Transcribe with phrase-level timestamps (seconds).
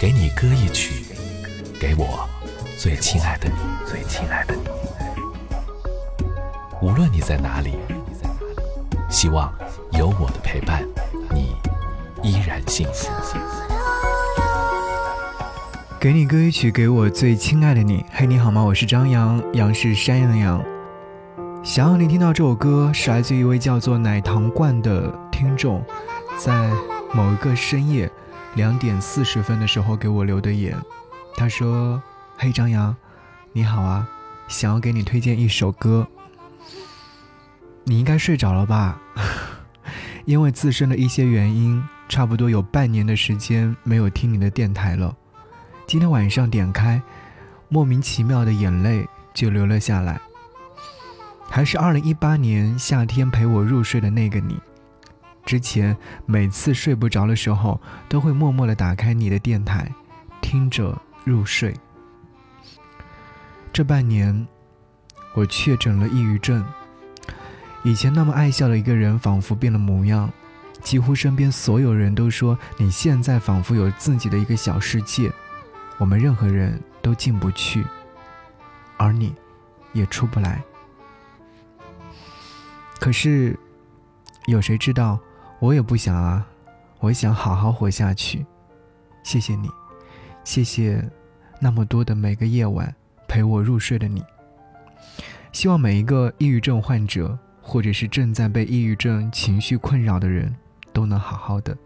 [0.00, 1.04] 给你歌一曲，
[1.78, 2.26] 给我
[2.78, 3.54] 最亲爱的你，
[3.86, 4.62] 最亲爱的你。
[6.80, 7.74] 无论你在哪里，
[9.10, 9.52] 希望
[9.92, 10.82] 有我的陪伴，
[11.34, 11.54] 你
[12.22, 13.10] 依然幸福。
[16.00, 18.02] 给你歌一曲，给我最亲爱的你。
[18.10, 18.62] 嘿，你好吗？
[18.62, 20.64] 我是张扬，杨是山羊的羊。
[21.62, 25.84] 想要你听到这首歌，是来自于一位叫做奶糖罐的听众，
[26.38, 26.70] 在
[27.12, 28.10] 某一个深夜
[28.54, 30.76] 两点四十分的时候给我留的言。
[31.36, 32.02] 他说
[32.36, 32.94] ：“嘿，张扬，
[33.52, 34.08] 你好啊，
[34.48, 36.06] 想要给你推荐一首歌。
[37.84, 39.00] 你应该睡着了吧？
[40.26, 45.16] 因为自身的一些原因，差不多有半年的时间没有听你的电台了。
[45.86, 47.00] 今天晚上点开，
[47.68, 50.20] 莫名其妙的眼泪就流了下来。”
[51.48, 54.56] 还是二零一八年夏天陪我入睡的那个你，
[55.44, 59.92] 之前每次睡不着的时候，都会默默的打开你的电台，
[60.40, 61.74] 听着入睡。
[63.72, 64.46] 这半年，
[65.34, 66.64] 我确诊了抑郁症。
[67.82, 70.30] 以前那么爱笑的一个人，仿佛变了模样，
[70.82, 75.32] 几乎身边所有人都说你现在仿佛有自己的一个小世界，
[75.98, 77.84] 我们任何人都进不去，
[78.96, 79.34] 而你，
[79.92, 80.62] 也出不来。
[82.98, 83.58] 可是，
[84.46, 85.18] 有谁知道？
[85.60, 86.44] 我也不想啊，
[86.98, 88.44] 我想好好活下去。
[89.22, 89.68] 谢谢你，
[90.42, 91.06] 谢谢
[91.60, 92.92] 那么多的每个夜晚
[93.28, 94.24] 陪我入睡的你。
[95.52, 100.54] 希望每一个抑郁症患者，或者是正在被抑郁症情绪困扰的人，
[100.92, 101.76] 都能好好的。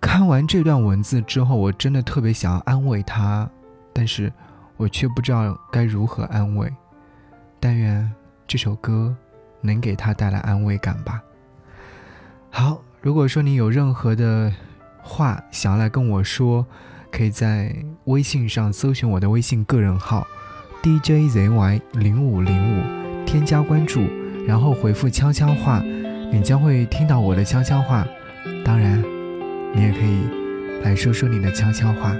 [0.00, 3.50] 看完这段文字之后，我真的特别想要安慰他，
[3.92, 4.32] 但是
[4.76, 6.72] 我却不知道该如何安慰。
[7.58, 8.10] 但愿。
[8.46, 9.16] 这首歌
[9.60, 11.22] 能给他带来安慰感吧。
[12.52, 14.52] 好，如果说你有任何的
[15.00, 16.66] 话想要来跟我说，
[17.10, 20.26] 可以在微信上搜寻我的微信个人号
[20.82, 24.00] DJZY 零五零五，添加关注，
[24.46, 25.80] 然后回复悄悄话，
[26.32, 28.06] 你将会听到我的悄悄话。
[28.64, 29.00] 当然，
[29.72, 32.14] 你也可以来说说你的悄悄话。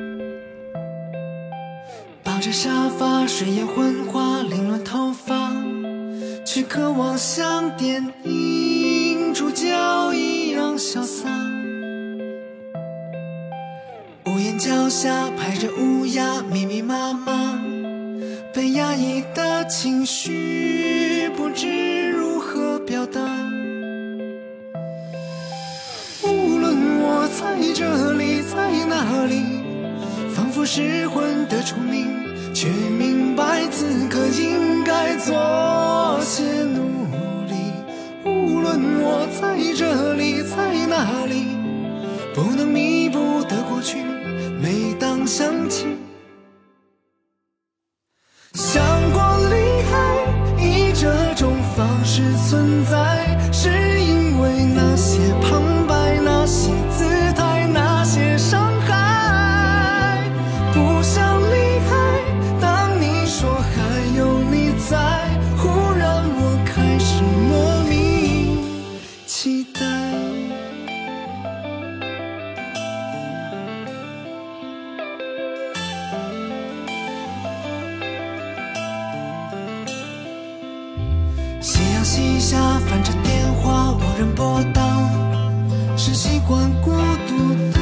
[2.22, 5.50] 抱着沙发，睡眼昏花，凌乱头发。
[6.44, 8.12] 却渴望像电影
[9.40, 11.26] 主角一样潇洒，
[14.26, 17.58] 屋檐脚下排着乌鸦，密密麻麻，
[18.52, 23.18] 被压抑的情绪不知如何表达。
[26.22, 29.42] 无论我在这里，在哪里，
[30.34, 31.99] 仿佛失魂的虫鸣。
[39.12, 41.46] 我在这里，在那里，
[42.32, 43.98] 不能弥补的过去，
[44.62, 45.86] 每当想起，
[81.60, 82.56] 夕阳西下
[82.88, 84.82] 翻着电话，无人拨打，
[85.94, 86.90] 是习惯孤
[87.28, 87.78] 独的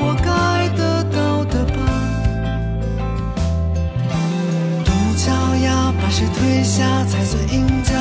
[0.00, 1.76] 我该得到的吧？
[4.86, 7.92] 独桥呀，把谁推下才算赢家？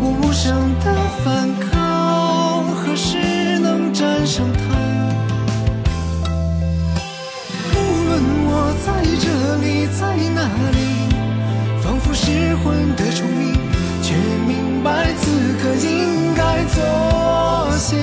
[0.00, 0.94] 我无声的
[1.24, 4.60] 反抗，何时能战胜他？
[7.74, 8.86] 无论我在
[9.18, 9.26] 这
[9.56, 10.00] 里，在
[10.32, 11.07] 哪里，
[12.20, 13.48] 失魂的虫鸣。
[14.08, 14.14] 却
[14.46, 17.96] 明白此刻应该做些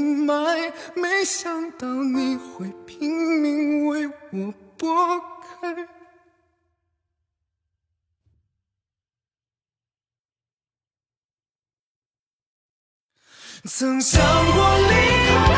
[0.00, 0.34] 明白
[0.94, 5.20] 没想到你会拼命为我拨
[5.60, 5.88] 开
[13.64, 14.94] 曾想过离
[15.28, 15.49] 开。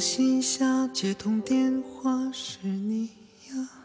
[0.00, 3.10] 夕阳西下，接通电话是你
[3.50, 3.79] 呀。